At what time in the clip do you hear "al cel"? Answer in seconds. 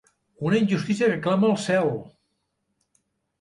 1.51-1.93